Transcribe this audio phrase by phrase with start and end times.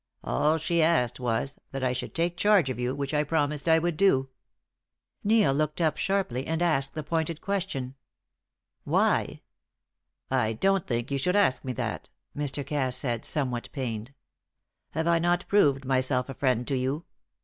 [0.23, 3.77] All she asked was, that I should take charge of you, which I promised I
[3.77, 4.29] would do."
[5.23, 7.93] Neil looked up sharply, and asked the pointed question
[8.83, 9.41] "Why?"
[10.31, 12.65] "I don't think you should ask me that," Mr.
[12.65, 14.11] Cass said, somewhat pained.
[14.93, 17.05] "Have I not proved myself a friend to you?